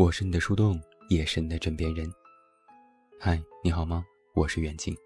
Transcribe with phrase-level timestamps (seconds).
[0.00, 2.10] 我是你的树洞，也是你的枕边人。
[3.18, 4.02] 嗨，你好吗？
[4.32, 4.96] 我是远近。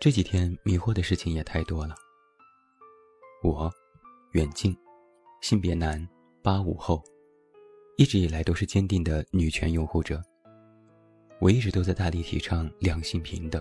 [0.00, 1.96] 这几天迷惑的事情也太多了。
[3.42, 3.68] 我，
[4.34, 4.72] 远近，
[5.40, 6.08] 性别男，
[6.44, 7.02] 八五后，
[7.96, 10.22] 一直以来都是坚定的女权拥护者。
[11.40, 13.60] 我一直都在大力提倡两性平等。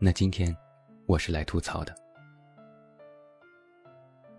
[0.00, 0.52] 那今天，
[1.06, 1.94] 我是来吐槽的。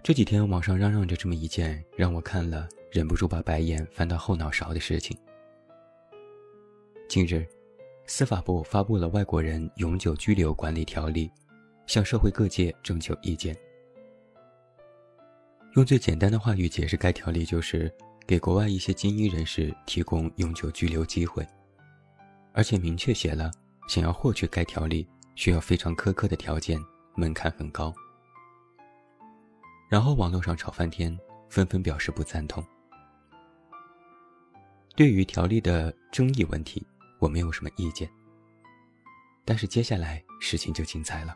[0.03, 5.17] 这几天网上嚷嚷着这么一件让我看了忍不住把白眼翻到后脑勺的事情。
[7.09, 7.45] 近日，
[8.07, 11.27] 司法部发布了《外国人永久居留管理条例》，
[11.87, 13.53] 向社会各界征求意见。
[15.73, 17.93] 用最简单的话语解释该条例，就是
[18.25, 21.45] 给国外一些精英人士提供永久居留机会，
[22.53, 23.51] 而且明确写了，
[23.89, 26.79] 想要获取该条例需要非常苛刻的条件，
[27.17, 27.93] 门槛很高。
[29.89, 32.65] 然后网络上吵翻天，纷纷表示不赞同。
[34.95, 36.81] 对于条例的争议问题，
[37.19, 38.09] 我没有什么意见。
[39.43, 41.35] 但是接下来事情就精彩了。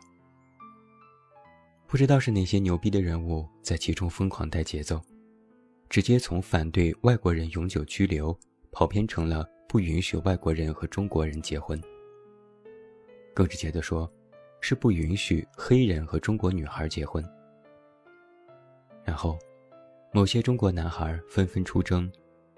[1.86, 4.98] 不知道是哪些牛逼的人物在其中疯狂带节奏，
[5.90, 8.34] 直接从反对外国人永久居留，
[8.72, 11.78] 跑偏成了不允许外国人和中国人结婚。
[13.34, 14.10] 更直接的说，
[14.62, 17.22] 是不允许黑人和中国女孩结婚。
[19.04, 19.38] 然后，
[20.12, 22.10] 某些中国男孩纷纷出征，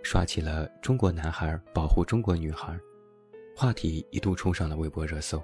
[0.03, 2.78] 刷起了“中国男孩保护中国女孩”，
[3.56, 5.42] 话题一度冲上了微博热搜。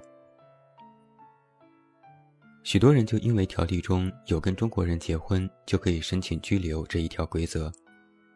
[2.63, 7.71] 许多人就因为条例中有跟中国人结婚就可以申请居留这一条规则，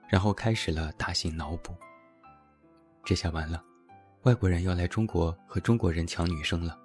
[0.07, 1.75] 然后开始了大型脑补。
[3.03, 3.61] 这下完了，
[4.23, 6.79] 外国人要来中国和中国人抢女生了。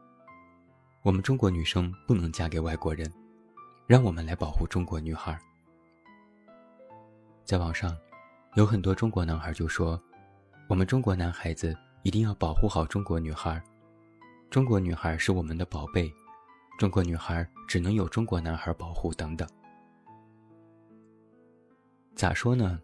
[1.05, 3.11] 我们中国女生不能嫁给外国人，
[3.87, 5.39] 让我们来保护中国女孩。
[7.45, 7.97] 在网上，
[8.55, 10.01] 有很多中国男孩就说
[10.69, 13.63] ：“我们中国男孩子一定要保护好中国女孩，
[14.51, 16.13] 中国女孩是我们的宝贝，
[16.79, 19.49] 中国女孩只能有中国男孩保护。”等等。
[22.17, 22.81] 咋说呢？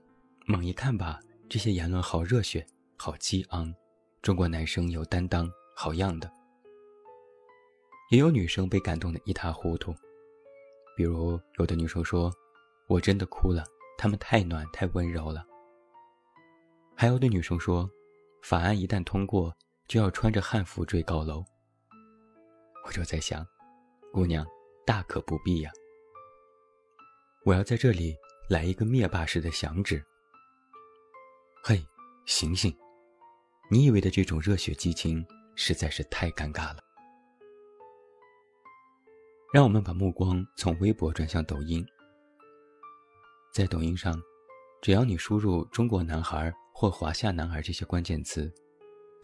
[0.46, 2.64] 猛一看吧，这些言论好热血，
[2.96, 3.74] 好激昂，
[4.22, 6.30] 中国男生有担当，好样的。
[8.10, 9.92] 也有女生被感动的一塌糊涂，
[10.96, 12.30] 比如有的女生说
[12.86, 13.64] ：“我真的哭了。”
[13.96, 15.44] 他们太暖太温柔了。
[16.96, 17.90] 还有的女生说，
[18.42, 19.54] 法案一旦通过，
[19.88, 21.44] 就要穿着汉服追高楼。
[22.86, 23.44] 我就在想，
[24.12, 24.46] 姑娘，
[24.86, 25.70] 大可不必呀。
[27.44, 28.14] 我要在这里
[28.48, 30.02] 来一个灭霸式的响指。
[31.62, 31.84] 嘿，
[32.26, 32.74] 醒醒！
[33.70, 36.82] 你以为的这种热血激情，实在是太尴尬了。
[39.52, 41.84] 让我们把目光从微博转向抖音。
[43.52, 44.20] 在抖音上，
[44.80, 46.52] 只要你输入“中国男孩”
[46.84, 48.52] 或“华夏男孩”这些关键词，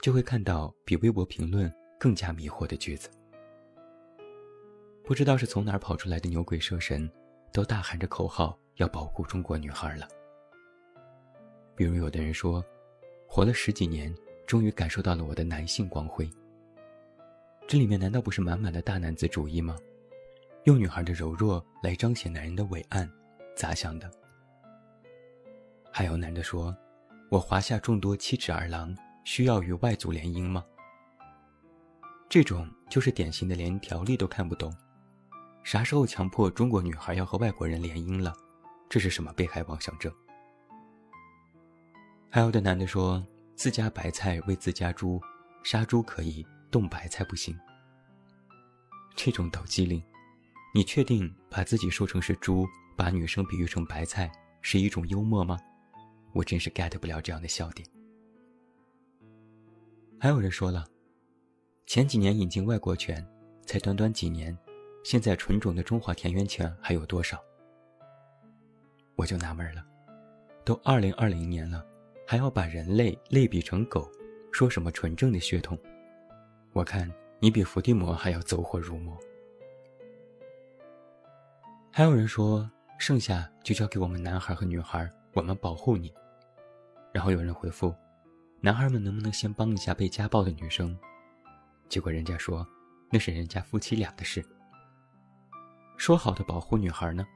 [0.00, 3.10] 就会看到比微博评论更加迷惑的句子。
[5.04, 7.06] 不知道是从哪儿跑出来的牛鬼蛇神，
[7.52, 10.08] 都大喊着口号要保护中国女孩了。
[11.76, 12.64] 比如有的人说
[13.28, 14.14] ：“活了十几年，
[14.46, 16.26] 终于感受到了我的男性光辉。”
[17.68, 19.76] 这里面难道不是满满的大男子主义吗？
[20.64, 23.06] 用女孩的柔弱来彰显男人的伟岸，
[23.54, 24.10] 咋想的？
[25.92, 26.74] 还有男的说
[27.30, 28.92] ：“我华夏众多七尺儿郎，
[29.22, 30.64] 需要与外族联姻吗？”
[32.28, 34.74] 这种就是典型的连条例都看不懂，
[35.62, 38.34] 啥时候强迫中国女孩要和外国人联姻了？
[38.88, 40.12] 这是什么被害妄想症？
[42.28, 43.24] 还有的男的说
[43.54, 45.20] ：“自家白菜喂自家猪，
[45.62, 47.56] 杀猪可以，冻白菜不行。”
[49.14, 50.02] 这种抖机灵，
[50.74, 52.66] 你确定把自己说成是猪，
[52.96, 55.56] 把女生比喻成白菜，是一种幽默吗？
[56.32, 57.88] 我真是 get 不了这样的笑点。
[60.18, 60.86] 还有人说了，
[61.86, 63.26] 前几年引进外国犬，
[63.66, 64.56] 才短短几年，
[65.02, 67.42] 现在纯种的中华田园犬还有多少？
[69.16, 69.84] 我就纳闷了，
[70.64, 71.84] 都二零二零年了，
[72.26, 74.10] 还要把人类类比成狗，
[74.52, 75.78] 说什么纯正的血统？
[76.72, 79.18] 我看你比伏地魔还要走火入魔。
[81.90, 86.12] 还有人说，剩下就交给我们男孩和女孩，我们保护你。
[87.12, 87.94] 然后有人回复
[88.60, 90.96] ：“男孩们能不能先帮一下被家暴的女生？”
[91.88, 92.66] 结果人家说
[93.10, 94.44] ：“那是人家夫妻俩的事。”
[95.98, 97.26] 说好的保护女孩呢？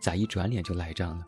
[0.00, 1.26] 咋一转脸就赖账了？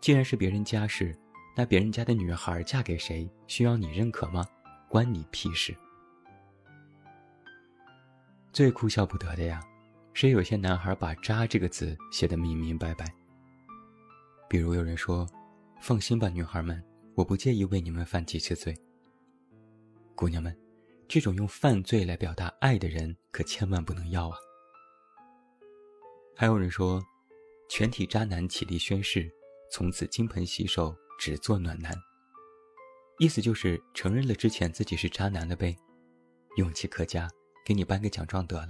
[0.00, 1.16] 既然是别人家事，
[1.56, 4.44] 那别人家的女孩嫁给谁需要你认可吗？
[4.88, 5.76] 关你屁事！
[8.52, 9.60] 最哭笑不得的呀，
[10.12, 13.06] 是有些男孩把“渣”这个字写得明明白白。
[14.48, 15.26] 比如有人说。
[15.78, 16.82] 放心吧，女孩们，
[17.14, 18.74] 我不介意为你们犯几次罪。
[20.14, 20.58] 姑娘们，
[21.06, 24.36] 这种用犯罪来表达爱的人，可千万不能要啊！
[26.34, 27.00] 还有人说，
[27.68, 29.30] 全体渣男起立宣誓，
[29.70, 31.94] 从此金盆洗手，只做暖男。
[33.18, 35.76] 意思就是承认了之前自己是渣男了呗，
[36.56, 37.28] 勇气可嘉，
[37.64, 38.68] 给你颁个奖状得了。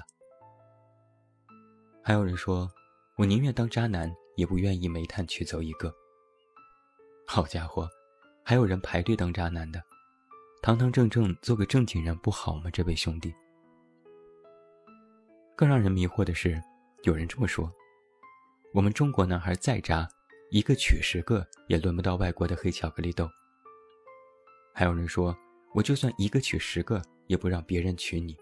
[2.02, 2.68] 还有人说，
[3.16, 5.92] 我宁愿当渣男，也不愿意煤炭娶走一个。
[7.26, 7.88] 好家伙，
[8.44, 9.82] 还有人排队当渣男的，
[10.62, 12.70] 堂堂正正做个正经人不好吗？
[12.70, 13.34] 这位兄弟。
[15.56, 16.62] 更让人迷惑的是，
[17.02, 17.72] 有人这么说：
[18.72, 20.06] 我们中国男孩再渣，
[20.50, 23.28] 一个娶十个也轮不到外国的黑巧克力豆。
[24.74, 25.34] 还有人说，
[25.72, 28.36] 我就算一个娶十个，也不让别人娶你。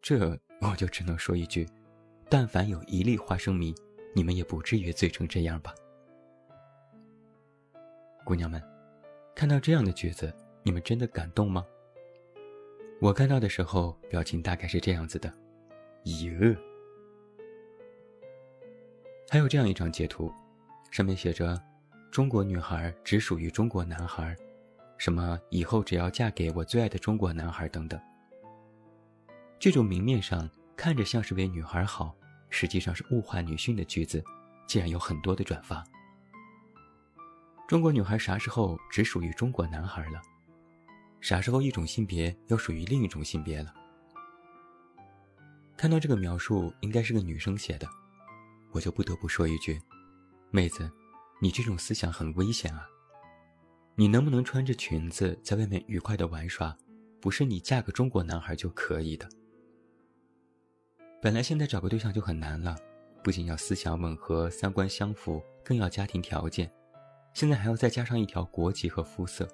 [0.00, 1.68] 这我就只能说一句：
[2.30, 3.74] 但凡有一粒花生米，
[4.18, 5.72] 你们也不至于醉成这样吧。
[8.24, 8.60] 姑娘们，
[9.32, 10.34] 看到这样的句子，
[10.64, 11.64] 你们真的感动吗？
[13.00, 15.32] 我看到的时候，表情大概是这样子的：
[16.02, 16.56] 哟。
[19.30, 20.32] 还有这样一张截图，
[20.90, 21.56] 上面写着
[22.10, 24.36] ：“中国女孩只属于中国男孩。”
[24.98, 28.00] 什么以后只要嫁给我最爱的中国男孩等等，
[29.60, 32.16] 这种明面上看着像是为女孩好，
[32.50, 34.22] 实际上是物化女性的句子，
[34.66, 35.84] 竟然有很多的转发。
[37.66, 40.20] 中国女孩啥时候只属于中国男孩了？
[41.20, 43.74] 啥时候一种性别要属于另一种性别了？
[45.76, 47.86] 看到这个描述，应该是个女生写的，
[48.72, 49.80] 我就不得不说一句：
[50.50, 50.90] 妹子，
[51.40, 52.86] 你这种思想很危险啊！
[53.94, 56.76] 你能不能穿着裙子在外面愉快的玩耍，
[57.20, 59.28] 不是你嫁个中国男孩就可以的。
[61.20, 62.76] 本来现在找个对象就很难了，
[63.24, 66.70] 不仅要思想吻合、三观相符，更要家庭条件，
[67.34, 69.48] 现在还要再加上一条国籍和肤色，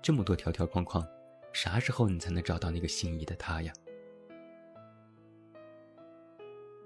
[0.00, 1.04] 这么多条条框框，
[1.52, 3.72] 啥时候你才能找到那个心仪的他呀？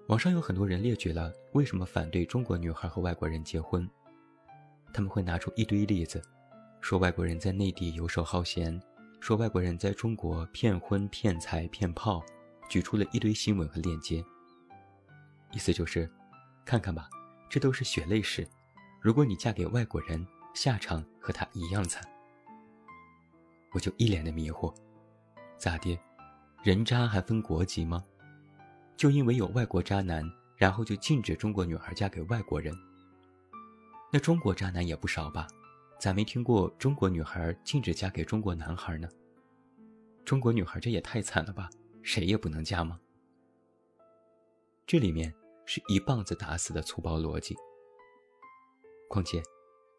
[0.09, 3.87] 网上有很多人列举了为什么反对中国女孩和外国人结婚，
[4.95, 6.23] 他们会拿出一堆例子。
[6.81, 8.81] 说外国人在内地游手好闲，
[9.21, 12.23] 说外国人在中国骗婚骗财骗炮，
[12.69, 14.25] 举出了一堆新闻和链接。
[15.52, 16.11] 意思就是，
[16.64, 17.08] 看看吧，
[17.49, 18.46] 这都是血泪史。
[19.00, 22.02] 如果你嫁给外国人，下场和他一样惨。
[23.72, 24.75] 我就一脸的迷惑，
[25.58, 25.99] 咋的？
[26.62, 28.02] 人渣还分国籍吗？
[28.96, 30.25] 就因为有外国渣男，
[30.56, 32.75] 然后就禁止中国女孩嫁给外国人？
[34.12, 35.46] 那中国渣男也不少吧？
[36.00, 39.08] 咋没听过中国女孩禁止嫁给中国男孩呢？
[40.25, 41.69] 中国女孩这也太惨了吧，
[42.05, 43.01] 谁也不能嫁吗？
[44.87, 45.35] 这里面
[45.65, 47.56] 是一棒子打死的粗暴逻辑。
[49.09, 49.43] 况且，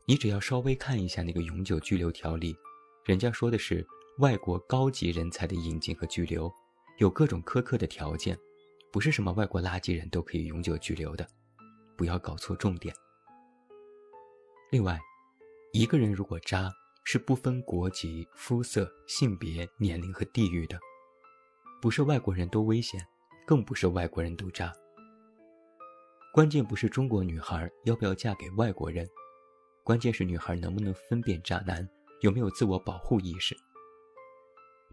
[0.06, 2.56] 你只要稍微看一下那个永久居留条例，
[3.04, 3.86] 人家说的是
[4.20, 6.50] 外国高级人才的引进和居留，
[7.00, 8.40] 有各种苛刻的条件，
[8.92, 11.28] 不是什么外国垃圾人都可以永久居留的，
[11.98, 12.96] 不要搞错重点。
[14.72, 14.98] 另外。
[15.74, 16.72] 一个人如果渣，
[17.04, 20.80] 是不分国籍、肤色、性别、年龄和地域的，
[21.82, 23.06] 不是外国人都危险，
[23.46, 24.74] 更不是外国人都渣。
[26.34, 29.08] 关键不是中国女孩要不要嫁给外国人，
[29.84, 31.88] 关键是女孩能不能分辨渣男，
[32.22, 33.56] 有没有自我保护意识。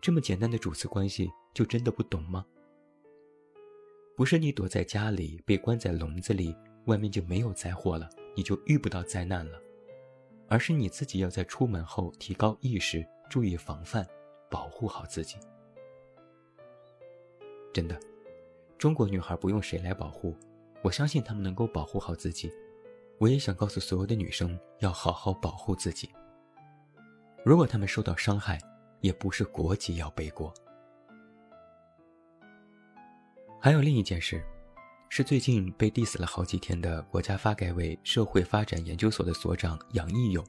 [0.01, 2.45] 这么简单的主次关系，就真的不懂吗？
[4.15, 9.59] 不是你躲在家里被关在笼子里，外面就没有灾祸了，你就遇不到灾难了。
[10.49, 14.07] 而是你自己要在出门后提高意识，注意防范，
[14.51, 15.39] 保护好自己。
[17.73, 17.99] 真的，
[18.79, 20.37] 中国女孩不用谁来保护，
[20.83, 22.53] 我相信她们能够保护好自己。
[23.19, 26.11] 我也想告诉所有的女生，要好好保护自己。
[27.45, 28.61] 如果她们受到伤害，
[29.01, 30.53] 也不是国籍要背锅。
[33.61, 34.43] 还有另一件事。
[35.15, 40.43] 是最近被 diss 了好几天的国家发改委社会发展研究所的所长杨义勇。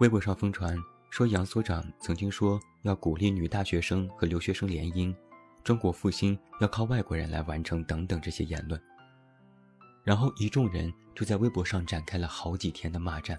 [0.00, 0.76] 微博上疯传
[1.14, 5.14] 说杨所长曾经说要鼓励女大学生和留学生联姻，
[5.62, 8.82] 中国复兴要靠外国人来完成等等这些言论。
[10.02, 13.38] 然后一众人就在微博上展开了好几天的骂战，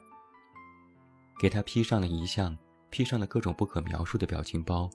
[1.38, 2.58] 给他披上了遗像
[2.90, 4.90] 披上了各种不可描述的表情包，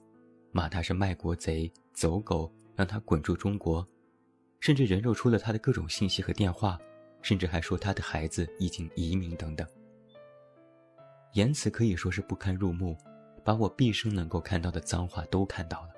[0.51, 3.87] 骂他是卖国贼、走狗，让他滚出中国。
[4.59, 6.79] 甚至人肉出了他的各种信息和电话，
[7.21, 9.67] 甚至还说他的孩子已经移民等等，
[11.33, 12.97] 言辞可以说是不堪入目，
[13.43, 15.89] 把我毕生能够看到的脏话都看到了。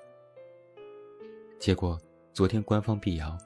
[1.58, 2.00] 结果
[2.32, 3.36] 昨天官方辟谣，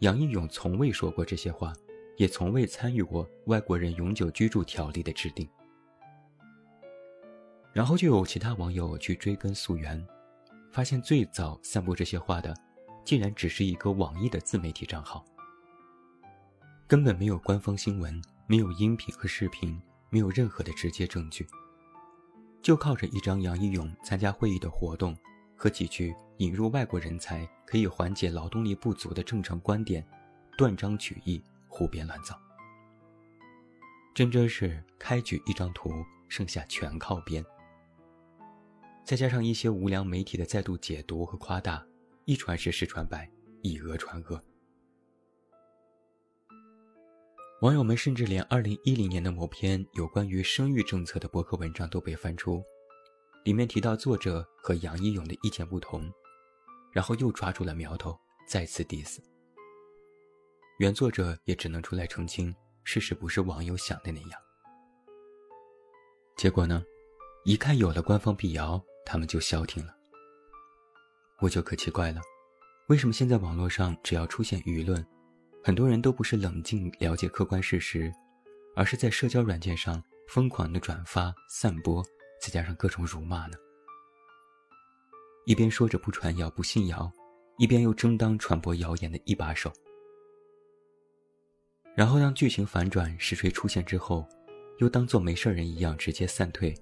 [0.00, 1.72] 杨义勇从未说过这些话，
[2.16, 5.48] 也从未参与过外国人永久居住条例的制定。
[7.72, 10.04] 然后就有其他网友去追根溯源，
[10.72, 12.54] 发现最早散布这些话的，
[13.04, 15.24] 竟然只是一个网易的自媒体账号，
[16.88, 19.78] 根本没有官方新闻，没有音频和视频，
[20.10, 21.46] 没有任何的直接证据，
[22.62, 25.16] 就靠着一张杨一勇参加会议的活动
[25.56, 30.06] 和几句引入外国人才可以缓解劳动力不足的正常观点，
[30.56, 31.42] 断章取义。
[31.68, 32.40] 胡编乱造，
[34.14, 35.90] 真真是开局一张图，
[36.26, 37.44] 剩下全靠编。
[39.04, 41.84] 再加上一些无良媒体的再度解读和夸大，
[42.24, 44.42] 一传十，十传百，以讹传讹。
[47.62, 52.62] 网友们甚至连2010年的某篇有关于生育政策的博客文章都被翻出，
[53.44, 56.12] 里面提到作者和杨一勇的意见不同，
[56.92, 58.14] 然后又抓住了苗头，
[58.46, 59.20] 再次 diss。
[60.78, 64.38] 原作者也只能出来澄清，事实不是网友想的那样。
[66.36, 66.84] 结果呢，
[67.46, 69.96] 一看有了官方辟谣，他们就消停了。
[71.40, 72.20] 我就可奇怪了，
[72.88, 75.02] 为什么现在网络上只要出现舆论，
[75.66, 78.14] 很多人都不是冷静了解客观事实，
[78.76, 82.00] 而是在社交软件上疯狂的转发、散播，
[82.40, 83.56] 再加上各种辱骂呢？
[85.44, 87.10] 一边说着不传谣、不信谣，
[87.58, 89.72] 一边又争当传播谣言的一把手。
[91.96, 94.24] 然后当剧情反转、实锤出现之后，
[94.78, 96.72] 又当做没事人一样直接散退，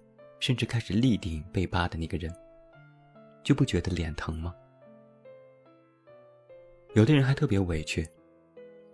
[0.40, 2.30] 甚至开始力顶被扒的那个人，
[3.42, 4.54] 就不觉得脸疼吗？
[6.92, 8.06] 有的人还特别委屈，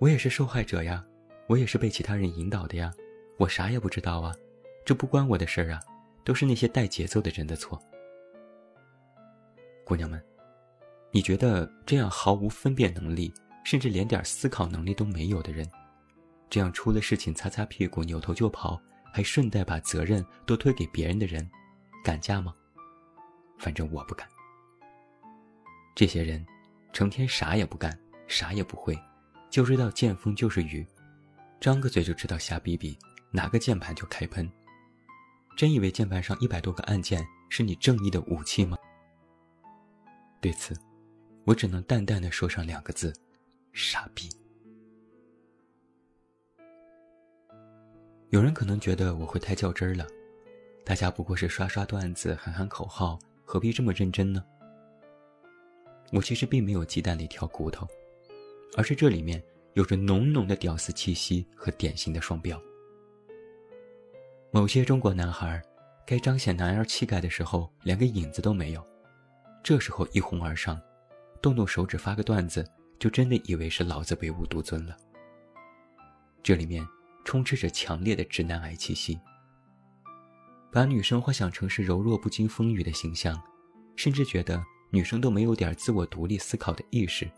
[0.00, 1.04] 我也是受害者呀，
[1.46, 2.90] 我也是被其他人引导的呀，
[3.36, 4.34] 我啥也不知道啊，
[4.82, 5.80] 这不关我的事儿啊，
[6.24, 7.78] 都是那些带节奏的人的错。
[9.84, 10.18] 姑娘们，
[11.10, 13.30] 你觉得这样毫无分辨能力，
[13.62, 15.70] 甚至连点思考能力都没有的人？
[16.48, 18.80] 这样出了事情擦擦屁股扭头就跑，
[19.12, 21.46] 还顺带把责任都推给别人的人，
[22.02, 22.54] 敢嫁吗？
[23.58, 24.26] 反正我不敢。
[25.94, 26.42] 这些人，
[26.90, 28.98] 成天啥也不干，啥也不会，
[29.50, 30.86] 就知道见风就是雨，
[31.60, 32.96] 张个嘴就知道瞎逼逼，
[33.32, 34.50] 拿个键盘就开喷。
[35.56, 38.78] 真以为键盘上一百多个按键是你正义的武器吗？
[40.40, 40.74] 对此，
[41.44, 43.12] 我只能淡淡的说上两个字：
[43.72, 44.28] 傻逼。
[48.28, 50.06] 有人可能觉得我会太较真儿了，
[50.84, 54.44] 大家不过是刷刷段子、喊喊口号，何必这么认真呢？
[56.12, 57.86] 我其实并没有鸡蛋里挑骨头，
[58.76, 59.42] 而是这里面
[59.74, 62.60] 有着浓浓的屌丝气息和典型的双标。
[64.52, 65.62] 某些中国男孩，
[66.06, 68.86] 该彰显男儿气概的时候，连个影子都没有，
[69.62, 70.80] 这时候一哄而上，
[71.40, 74.96] 动动手指发个段子，就真的以为是老子唯吾独尊了。
[76.42, 76.86] 这里面。
[77.22, 79.20] 充斥着强烈的直男癌气息，
[80.72, 83.40] 把女生幻想成是柔弱不经风雨的形象，
[83.94, 84.60] 甚至觉得
[84.90, 87.30] 女生都没有点自我独立思考的意识，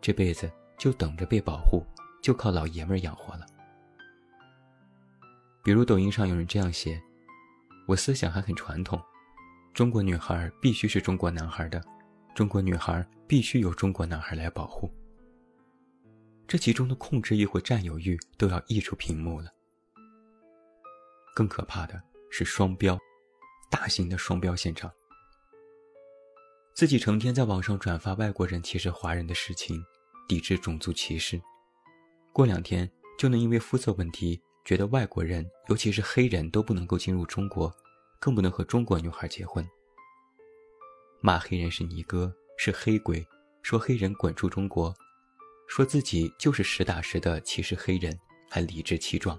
[0.00, 1.84] 这辈子就等着被保护，
[2.22, 3.46] 就靠老爷们儿养活了。
[5.62, 7.02] 比如抖音上有人这样写
[7.88, 9.00] ：“我思想还很传统，
[9.74, 11.82] 中国女孩必须是中国男孩的，
[12.34, 14.90] 中国女孩必须由中国男孩来保护。”
[16.46, 19.50] 这其中的控制欲或占有欲都要溢出屏幕了。
[21.34, 22.96] 更可怕的是双标，
[23.68, 24.88] 大型的双标现场。
[26.72, 29.82] 自己成天在网上转发外国人歧视华人的事情，
[30.26, 31.40] 抵制种族歧视，
[32.32, 37.72] 过两天就能因为肤色问题，觉得外国人，尤其是黑人都不能够进入中国，
[38.18, 39.66] 更不能和中国女孩结婚。
[41.20, 43.26] 骂黑人是尼哥，是黑鬼，
[43.62, 44.94] 说黑人滚出中国。
[45.68, 48.16] 说自己就是实打实的歧视黑人，
[48.48, 49.36] 还理直气壮。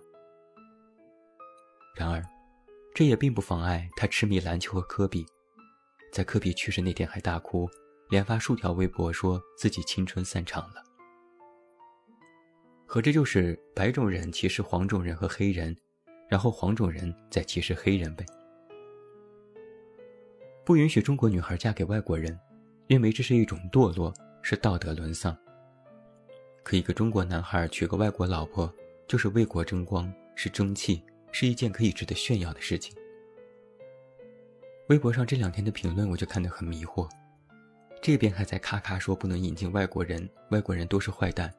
[1.96, 2.22] 然而，
[2.94, 5.26] 这也并不妨碍他痴迷篮球和科比，
[6.12, 7.70] 在科比去世那天还大哭，
[8.10, 10.84] 连发数条微博说自己青春散场了。
[12.86, 15.76] 合着就是白种人歧视黄种人和黑人，
[16.30, 18.26] 然后黄种人再歧视黑人呗。
[20.64, 22.38] 不允许中国女孩嫁给外国人，
[22.88, 25.38] 认为这是一种堕落，是道德沦丧。
[26.64, 28.74] 可一个中国男孩娶个外国老婆，
[29.08, 32.96] 就是为国争光，是争气，是一件可以值得炫耀的事情。
[34.88, 37.10] 微博上这两天的评论，我就看得很迷惑。
[38.08, 41.54] 这边还在咔咔说不能引进外国人，外国人都是坏蛋，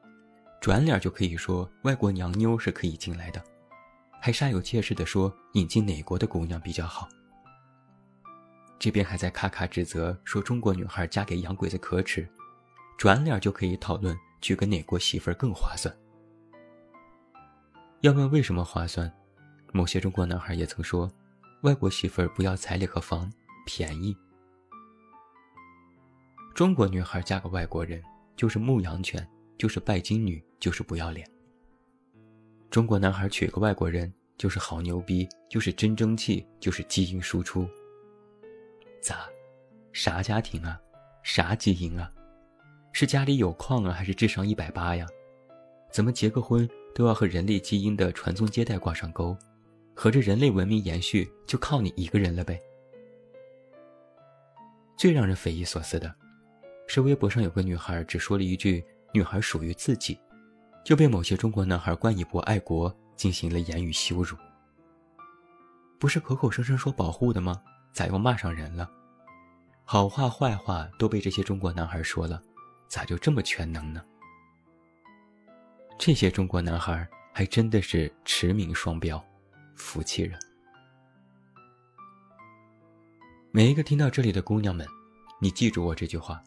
[0.59, 3.39] 转脸就可以说外国娘妞是可以进来的，
[4.19, 7.07] 还煞有介事的说引进哪国的姑娘比较好。
[8.79, 12.27] 这边还在咔咔指责说中国女孩嫁给洋鬼子可耻，
[12.97, 14.17] 转脸就可以讨论。
[14.41, 15.95] 娶个哪国媳妇儿更划算？
[18.01, 19.13] 要问为什么划算，
[19.71, 21.11] 某些中国男孩也曾说
[21.61, 23.31] ：“外国媳妇儿不要彩礼和房，
[23.67, 24.17] 便宜。”
[26.59, 28.03] 中国女孩嫁个外国人
[28.35, 29.25] 就是牧羊犬，
[29.57, 31.25] 就是拜金女，就是不要脸。
[32.69, 37.65] 中国男孩娶个外国人就是好牛逼，就是真争气，就是基因输出。
[38.99, 39.29] 咋？
[39.93, 40.77] 啥家庭啊？
[41.23, 42.11] 啥基因啊？
[42.91, 45.07] 是家里有矿啊，还是智商一百八呀？
[45.93, 49.33] 怎么结个婚都要和人类基因的传宗接代挂上钩？
[49.95, 52.59] 合着人类文明延续就靠你一个人了呗？
[54.97, 56.13] 最让人匪夷所思的，
[56.91, 60.19] 是微博上有个女孩只说了一句“女孩属于自己”，
[60.83, 64.35] 就被某些中国男孩冠以不爱国，进行了言语羞辱。
[65.99, 67.61] 不是口口声声说保护的吗？
[67.93, 68.89] 咋又骂上人了？
[69.85, 72.41] 好话坏话都被这些中国男孩说了，
[72.87, 74.03] 咋就这么全能呢？
[75.99, 79.23] 这些中国男孩还真的是驰名双标，
[79.75, 80.39] 服气人。
[83.51, 84.87] 每一个听到这里的姑娘们，
[85.39, 86.43] 你记住我这句话：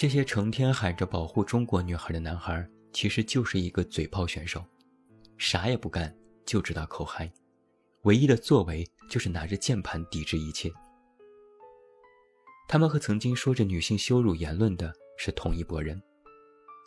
[0.00, 4.64] 这些成天喊着保护中国女孩的男孩，其实就是一个嘴炮选手，
[5.36, 6.10] 啥也不干
[6.46, 7.30] 就知道口嗨，
[8.04, 10.72] 唯一的作为就是拿着键盘抵制一切。
[12.66, 16.02] 他们和曾经说着女性羞辱言论的是同一拨人，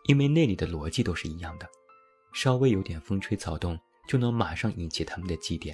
[0.08, 1.70] 因为那里的逻辑都是一样的，
[2.34, 3.78] 稍微有点风吹草动
[4.08, 5.72] 就能马上引起他们的祭奠。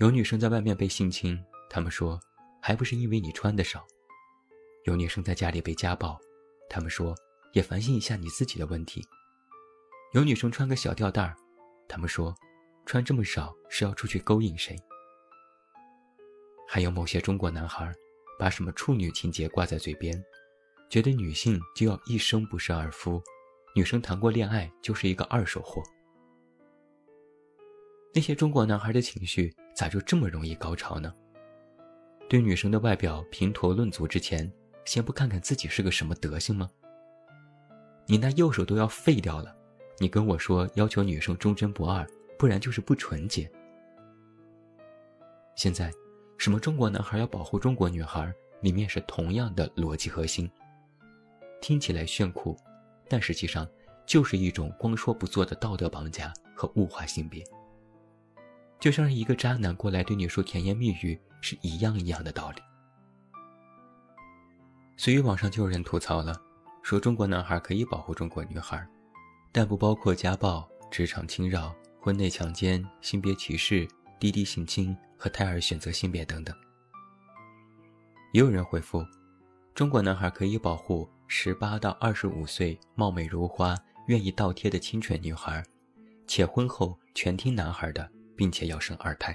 [0.00, 1.38] 有女生在外面被性侵，
[1.68, 2.18] 他们说
[2.62, 3.80] 还不是因为你穿的少；
[4.86, 6.16] 有女生在家里被家暴，
[6.70, 7.12] 他们说
[7.52, 9.02] 也反省一下你自己的问题；
[10.12, 11.34] 有女生穿个小吊带儿，
[11.88, 12.32] 他们说
[12.84, 14.76] 穿这么少是要出去勾引谁？
[16.68, 17.92] 还有某些中国男孩，
[18.38, 20.16] 把什么处女情节挂在嘴边，
[20.88, 23.20] 觉得女性就要一生不侍儿夫，
[23.74, 25.82] 女生谈过恋爱就是一个二手货。
[28.14, 31.12] 那些中国男孩的情绪咋就这么容易高潮呢？
[32.28, 34.48] 对女生的外表评头论足之前，
[34.86, 36.70] 先不看看自己是个什么德行吗？
[38.06, 39.54] 你那右手都要废掉了，
[39.98, 42.06] 你跟我说要求女生忠贞不二，
[42.38, 43.50] 不然就是不纯洁。
[45.54, 45.92] 现在。
[46.38, 50.48] 什么中国男孩要保护中国女孩，里面是同样的逻辑核心。
[51.62, 52.54] 听起来炫酷，
[53.08, 53.66] 但实际上
[54.04, 57.42] 就是一种光说不做的道德绑架和物化性别。
[58.78, 62.60] 就像是一个渣男过来对你说甜言蜜语是一样一样的道理。
[64.96, 66.40] 所以网上就有人吐槽了，
[66.82, 68.86] 说中国男孩可以保护中国女孩，
[69.52, 74.96] 但不包括家暴、职场侵扰、婚内强奸、性别歧视、滴滴性侵。
[75.18, 76.54] 和胎儿选择性别等等，
[78.34, 79.02] 也有人回复：
[79.74, 83.74] 中国男孩可以保护十八到二十五岁貌美如花、
[84.08, 85.64] 愿意倒贴的清纯女孩，
[86.26, 88.06] 且婚后全听男孩的，
[88.36, 89.34] 并且要生二胎。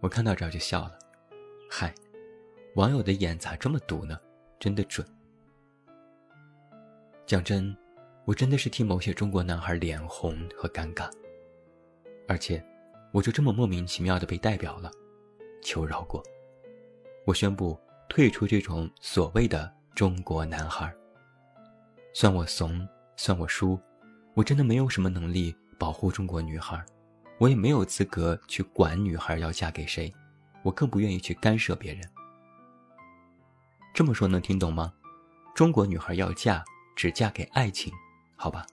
[0.00, 0.98] 我看到这儿就笑了，
[1.70, 1.94] 嗨，
[2.78, 4.16] 网友的眼咋这么毒呢？
[4.60, 5.04] 真的准。
[7.26, 7.76] 讲真，
[8.24, 11.10] 我真的是替某些中国男孩脸红和尴尬，
[12.28, 12.64] 而且。
[13.10, 14.90] 我就这么莫名其妙的被代表了，
[15.62, 16.22] 求饶过。
[17.24, 20.94] 我宣布退出这种所谓的中国男孩。
[22.12, 22.86] 算我怂，
[23.16, 23.80] 算我输，
[24.34, 26.84] 我真的没有什么能力保护中国女孩，
[27.38, 30.14] 我也没有资格去管女孩要嫁给谁，
[30.62, 32.04] 我更不愿意去干涉别人。
[33.98, 34.94] 这么说能听懂吗？
[35.56, 36.62] 中国女孩要嫁，
[36.94, 37.92] 只嫁给爱情，
[38.36, 38.64] 好吧？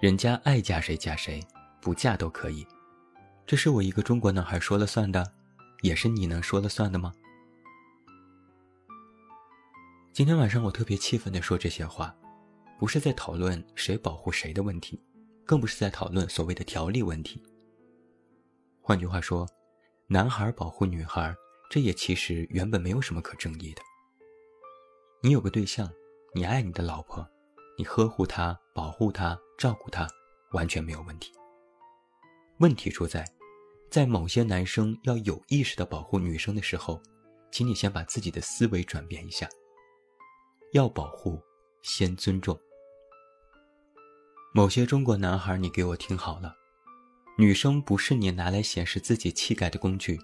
[0.00, 1.44] 人家爱嫁谁嫁谁，
[1.82, 2.64] 不嫁都可以。
[3.44, 5.32] 这是我一个中国男孩说了算的，
[5.82, 7.12] 也是你能说了算的吗？
[10.12, 12.14] 今天晚上我特别气愤的说这些话，
[12.78, 15.02] 不是在讨论谁保护谁的问题，
[15.44, 17.42] 更不是在讨论所谓的条例问题。
[18.80, 19.44] 换句话说，
[20.06, 21.34] 男孩保护女孩，
[21.68, 23.82] 这也其实原本没有什么可争议的。
[25.22, 25.86] 你有个对象，
[26.34, 27.28] 你爱你的老婆，
[27.76, 30.08] 你呵护她、保护她、照顾她，
[30.52, 31.30] 完全没有问题。
[32.58, 33.22] 问题出在。
[33.90, 37.02] 在某些男生要有意识的保护女生的时候，
[37.50, 39.46] 请你先把自己的思维转变一下。
[40.72, 41.38] 要保护，
[41.82, 42.58] 先尊重。
[44.54, 46.54] 某些中国男孩，你给我听好了，
[47.36, 50.18] 女生不是你拿来显示自己气概的工具，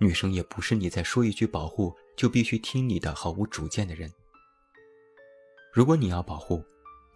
[0.00, 4.10] 女生也不是你在说一句保护就必须听你的毫无主见的人。
[5.74, 6.64] 如果你要保护，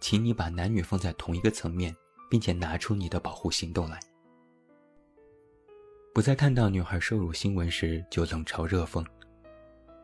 [0.01, 1.95] 请你把男女放在同一个层面，
[2.29, 3.97] 并且拿出你的保护行动来。
[6.13, 9.01] 不再看到女孩受辱新闻时就冷嘲热讽，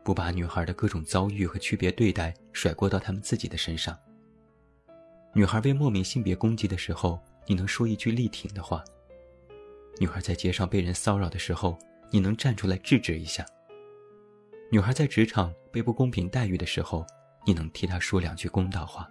[0.06, 3.94] 不把女孩的各种遭遇和区别对待甩锅到他们自己的身上。
[5.34, 8.82] 女孩被莫名性别攻击的时候，你能说一句力挺的话；
[10.00, 11.78] 女孩在街上被人骚扰的时候，
[12.10, 13.44] 你能站出来制止一下；
[14.72, 17.06] 女孩在职场被不公平待遇的时候，
[17.46, 19.06] 你能替她说两句公道话；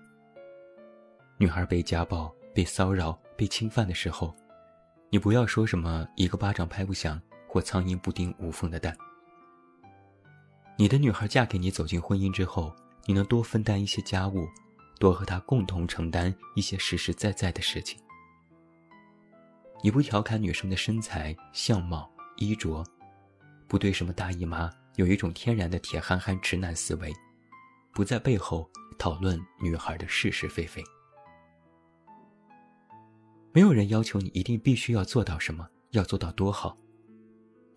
[1.39, 4.35] 女孩被家暴、被骚扰、被侵犯的时候，
[5.11, 8.97] 你不要说什么一个巴掌拍不响或苍蝇不叮无缝的蛋。
[10.77, 12.75] 你的女孩嫁给你，走进婚姻之后，
[13.07, 14.47] 你能多分担一些家务。
[15.01, 17.99] 多和她共同承担一些实实在在的事情。
[19.83, 22.83] 你不调侃女生的身材、相貌、衣着，
[23.67, 27.13] 不对什么大姨妈有一种天然的铁憨憨直男思维，
[27.95, 30.83] 不在背后讨论女孩的是是非非。
[33.53, 36.77] 没有人要求你一定必须要做到什么，要做到多好，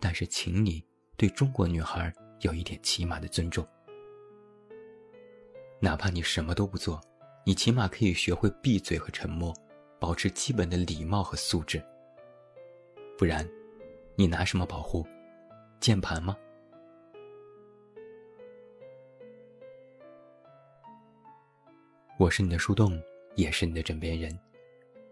[0.00, 0.84] 但是请你
[1.16, 3.64] 对中国女孩有一点起码的尊重，
[5.80, 7.00] 哪怕你什么都不做。
[7.46, 9.54] 你起码可以学会闭嘴和沉默，
[9.98, 11.82] 保持基本的礼貌和素质。
[13.16, 13.48] 不然，
[14.16, 15.06] 你拿什么保护？
[15.80, 16.36] 键盘吗？
[22.18, 23.00] 我是你的树洞，
[23.36, 24.36] 也是你的枕边人。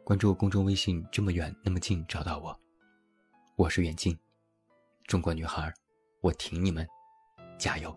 [0.02, 2.60] 关注公众微信，这么远那么近，找到我。
[3.54, 4.18] 我是远近，
[5.06, 5.72] 中国女孩，
[6.20, 6.84] 我挺你们，
[7.56, 7.96] 加油！